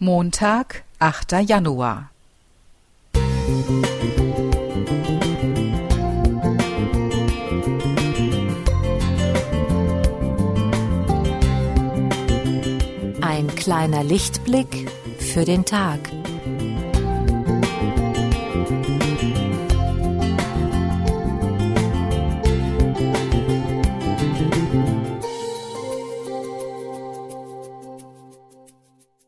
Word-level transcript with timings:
Montag, 0.00 0.84
8. 1.00 1.32
Januar. 1.44 2.10
Ein 13.20 13.48
kleiner 13.56 14.04
Lichtblick 14.04 14.88
für 15.18 15.44
den 15.44 15.64
Tag. 15.64 15.98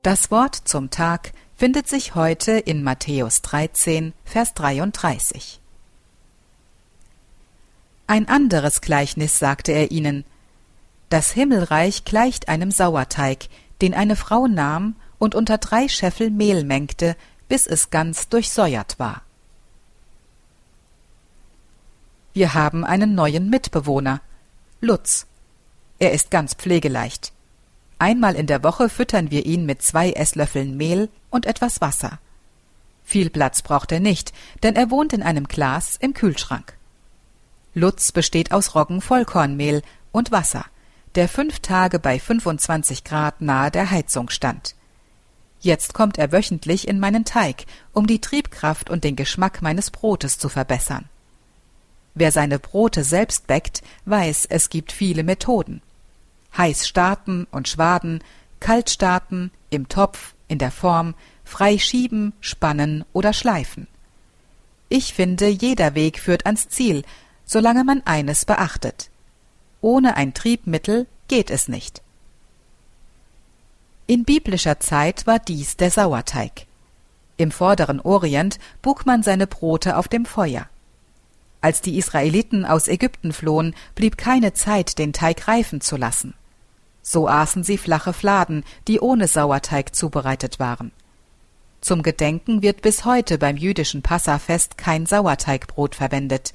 Das 0.02 0.30
Wort 0.30 0.54
zum 0.54 0.88
Tag 0.88 1.32
findet 1.54 1.86
sich 1.86 2.14
heute 2.14 2.52
in 2.52 2.82
Matthäus 2.82 3.42
13, 3.42 4.14
Vers 4.24 4.54
33. 4.54 5.60
Ein 8.06 8.26
anderes 8.26 8.80
Gleichnis 8.80 9.38
sagte 9.38 9.72
er 9.72 9.90
ihnen. 9.90 10.24
Das 11.10 11.32
Himmelreich 11.32 12.06
gleicht 12.06 12.48
einem 12.48 12.70
Sauerteig, 12.70 13.48
den 13.82 13.92
eine 13.92 14.16
Frau 14.16 14.46
nahm 14.46 14.96
und 15.18 15.34
unter 15.34 15.58
drei 15.58 15.86
Scheffel 15.86 16.30
Mehl 16.30 16.64
mengte, 16.64 17.14
bis 17.48 17.66
es 17.66 17.90
ganz 17.90 18.30
durchsäuert 18.30 18.98
war. 18.98 19.20
Wir 22.32 22.54
haben 22.54 22.86
einen 22.86 23.14
neuen 23.14 23.50
Mitbewohner, 23.50 24.22
Lutz. 24.80 25.26
Er 25.98 26.12
ist 26.12 26.30
ganz 26.30 26.54
pflegeleicht. 26.54 27.34
Einmal 28.00 28.34
in 28.34 28.46
der 28.46 28.64
Woche 28.64 28.88
füttern 28.88 29.30
wir 29.30 29.44
ihn 29.44 29.66
mit 29.66 29.82
zwei 29.82 30.12
Esslöffeln 30.12 30.74
Mehl 30.78 31.10
und 31.28 31.44
etwas 31.44 31.82
Wasser. 31.82 32.18
Viel 33.04 33.28
Platz 33.28 33.60
braucht 33.60 33.92
er 33.92 34.00
nicht, 34.00 34.32
denn 34.62 34.74
er 34.74 34.90
wohnt 34.90 35.12
in 35.12 35.22
einem 35.22 35.46
Glas 35.46 35.96
im 36.00 36.14
Kühlschrank. 36.14 36.78
Lutz 37.74 38.10
besteht 38.10 38.52
aus 38.52 38.74
Roggenvollkornmehl 38.74 39.82
und 40.12 40.32
Wasser, 40.32 40.64
der 41.14 41.28
fünf 41.28 41.60
Tage 41.60 41.98
bei 41.98 42.18
25 42.18 43.04
Grad 43.04 43.42
nahe 43.42 43.70
der 43.70 43.90
Heizung 43.90 44.30
stand. 44.30 44.76
Jetzt 45.60 45.92
kommt 45.92 46.16
er 46.16 46.32
wöchentlich 46.32 46.88
in 46.88 47.00
meinen 47.00 47.26
Teig, 47.26 47.66
um 47.92 48.06
die 48.06 48.22
Triebkraft 48.22 48.88
und 48.88 49.04
den 49.04 49.14
Geschmack 49.14 49.60
meines 49.60 49.90
Brotes 49.90 50.38
zu 50.38 50.48
verbessern. 50.48 51.04
Wer 52.14 52.32
seine 52.32 52.58
Brote 52.58 53.04
selbst 53.04 53.46
bäckt, 53.46 53.82
weiß, 54.06 54.46
es 54.46 54.70
gibt 54.70 54.90
viele 54.90 55.22
Methoden 55.22 55.82
heiß 56.56 56.86
starten 56.86 57.46
und 57.50 57.68
schwaden, 57.68 58.22
kalt 58.58 58.90
starten, 58.90 59.50
im 59.70 59.88
Topf, 59.88 60.34
in 60.48 60.58
der 60.58 60.70
Form, 60.70 61.14
frei 61.44 61.78
schieben, 61.78 62.32
spannen 62.40 63.04
oder 63.12 63.32
schleifen. 63.32 63.86
Ich 64.88 65.14
finde, 65.14 65.48
jeder 65.48 65.94
Weg 65.94 66.18
führt 66.18 66.46
ans 66.46 66.68
Ziel, 66.68 67.04
solange 67.44 67.84
man 67.84 68.02
eines 68.04 68.44
beachtet. 68.44 69.10
Ohne 69.80 70.16
ein 70.16 70.34
Triebmittel 70.34 71.06
geht 71.28 71.50
es 71.50 71.68
nicht. 71.68 72.02
In 74.06 74.24
biblischer 74.24 74.80
Zeit 74.80 75.26
war 75.28 75.38
dies 75.38 75.76
der 75.76 75.90
Sauerteig. 75.92 76.66
Im 77.36 77.52
vorderen 77.52 78.00
Orient 78.00 78.58
buk 78.82 79.06
man 79.06 79.22
seine 79.22 79.46
Brote 79.46 79.96
auf 79.96 80.08
dem 80.08 80.26
Feuer. 80.26 80.68
Als 81.60 81.80
die 81.80 81.96
Israeliten 81.96 82.64
aus 82.64 82.88
Ägypten 82.88 83.32
flohen, 83.32 83.74
blieb 83.94 84.18
keine 84.18 84.52
Zeit, 84.52 84.98
den 84.98 85.12
Teig 85.12 85.46
reifen 85.46 85.80
zu 85.80 85.96
lassen. 85.96 86.34
So 87.10 87.26
aßen 87.26 87.64
sie 87.64 87.76
flache 87.76 88.12
Fladen, 88.12 88.62
die 88.86 89.00
ohne 89.00 89.26
Sauerteig 89.26 89.96
zubereitet 89.96 90.60
waren. 90.60 90.92
Zum 91.80 92.04
Gedenken 92.04 92.62
wird 92.62 92.82
bis 92.82 93.04
heute 93.04 93.36
beim 93.36 93.56
jüdischen 93.56 94.00
Passafest 94.00 94.78
kein 94.78 95.06
Sauerteigbrot 95.06 95.96
verwendet. 95.96 96.54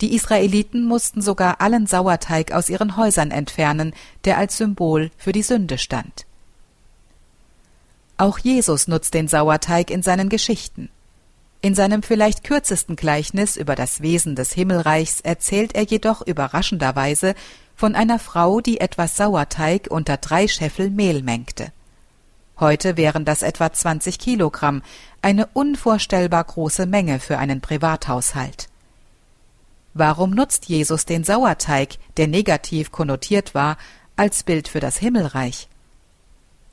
Die 0.00 0.16
Israeliten 0.16 0.84
mussten 0.84 1.22
sogar 1.22 1.60
allen 1.60 1.86
Sauerteig 1.86 2.50
aus 2.50 2.68
ihren 2.70 2.96
Häusern 2.96 3.30
entfernen, 3.30 3.94
der 4.24 4.36
als 4.36 4.56
Symbol 4.56 5.12
für 5.16 5.30
die 5.30 5.44
Sünde 5.44 5.78
stand. 5.78 6.26
Auch 8.16 8.40
Jesus 8.40 8.88
nutzt 8.88 9.14
den 9.14 9.28
Sauerteig 9.28 9.92
in 9.92 10.02
seinen 10.02 10.28
Geschichten. 10.28 10.88
In 11.60 11.76
seinem 11.76 12.02
vielleicht 12.02 12.42
kürzesten 12.42 12.96
Gleichnis 12.96 13.56
über 13.56 13.76
das 13.76 14.00
Wesen 14.00 14.34
des 14.34 14.52
Himmelreichs 14.52 15.20
erzählt 15.20 15.76
er 15.76 15.84
jedoch 15.84 16.26
überraschenderweise 16.26 17.36
von 17.78 17.94
einer 17.94 18.18
Frau, 18.18 18.60
die 18.60 18.80
etwas 18.80 19.16
Sauerteig 19.16 19.86
unter 19.88 20.16
drei 20.16 20.48
Scheffel 20.48 20.90
Mehl 20.90 21.22
mengte. 21.22 21.70
Heute 22.58 22.96
wären 22.96 23.24
das 23.24 23.42
etwa 23.42 23.72
20 23.72 24.18
Kilogramm, 24.18 24.82
eine 25.22 25.46
unvorstellbar 25.52 26.42
große 26.42 26.86
Menge 26.86 27.20
für 27.20 27.38
einen 27.38 27.60
Privathaushalt. 27.60 28.68
Warum 29.94 30.30
nutzt 30.30 30.66
Jesus 30.66 31.04
den 31.04 31.22
Sauerteig, 31.22 31.98
der 32.16 32.26
negativ 32.26 32.90
konnotiert 32.90 33.54
war, 33.54 33.78
als 34.16 34.42
Bild 34.42 34.66
für 34.66 34.80
das 34.80 34.96
Himmelreich? 34.96 35.68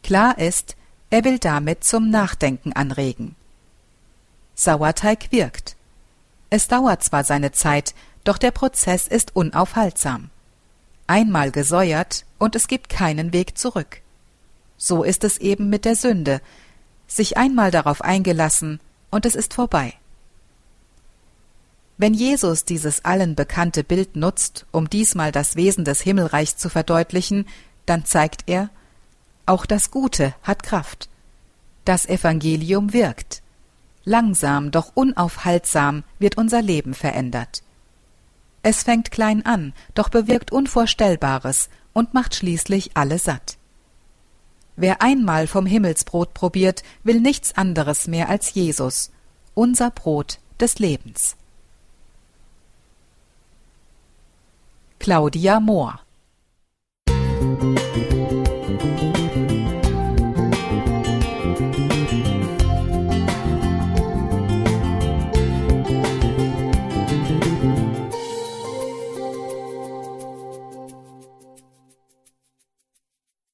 Klar 0.01 0.39
ist, 0.39 0.75
er 1.11 1.23
will 1.23 1.37
damit 1.37 1.83
zum 1.83 2.09
Nachdenken 2.09 2.73
anregen. 2.73 3.35
Sauerteig 4.55 5.31
wirkt. 5.31 5.75
Es 6.49 6.67
dauert 6.67 7.03
zwar 7.03 7.23
seine 7.23 7.51
Zeit, 7.51 7.93
doch 8.23 8.39
der 8.39 8.49
Prozess 8.49 9.05
ist 9.05 9.35
unaufhaltsam 9.35 10.31
einmal 11.07 11.51
gesäuert 11.51 12.25
und 12.39 12.55
es 12.55 12.67
gibt 12.67 12.89
keinen 12.89 13.33
Weg 13.33 13.57
zurück. 13.57 14.01
So 14.77 15.03
ist 15.03 15.23
es 15.23 15.37
eben 15.37 15.69
mit 15.69 15.85
der 15.85 15.95
Sünde, 15.95 16.41
sich 17.07 17.37
einmal 17.37 17.71
darauf 17.71 18.01
eingelassen 18.01 18.79
und 19.11 19.25
es 19.25 19.35
ist 19.35 19.53
vorbei. 19.53 19.93
Wenn 21.97 22.13
Jesus 22.13 22.65
dieses 22.65 23.05
allen 23.05 23.35
bekannte 23.35 23.83
Bild 23.83 24.17
nutzt, 24.17 24.65
um 24.71 24.89
diesmal 24.89 25.31
das 25.31 25.55
Wesen 25.55 25.85
des 25.85 26.01
Himmelreichs 26.01 26.57
zu 26.57 26.69
verdeutlichen, 26.69 27.47
dann 27.85 28.03
zeigt 28.03 28.43
er, 28.47 28.69
auch 29.45 29.65
das 29.65 29.91
Gute 29.91 30.35
hat 30.43 30.63
Kraft. 30.63 31.07
Das 31.85 32.05
Evangelium 32.05 32.93
wirkt. 32.93 33.43
Langsam, 34.03 34.71
doch 34.71 34.91
unaufhaltsam 34.93 36.03
wird 36.19 36.37
unser 36.37 36.61
Leben 36.61 36.93
verändert. 36.93 37.63
Es 38.67 38.81
fängt 38.81 39.11
klein 39.11 39.45
an, 39.45 39.73
doch 39.93 40.09
bewirkt 40.09 40.51
Unvorstellbares 40.51 41.69
und 41.93 42.15
macht 42.15 42.33
schließlich 42.33 42.97
alle 42.97 43.19
satt. 43.19 43.59
Wer 44.75 45.03
einmal 45.03 45.45
vom 45.45 45.67
Himmelsbrot 45.67 46.33
probiert, 46.33 46.81
will 47.03 47.19
nichts 47.19 47.55
anderes 47.55 48.07
mehr 48.07 48.27
als 48.27 48.55
Jesus, 48.55 49.11
unser 49.53 49.91
Brot 49.91 50.39
des 50.59 50.79
Lebens. 50.79 51.35
Claudia 54.97 55.59
Mohr 55.59 55.99
Musik 57.07 58.15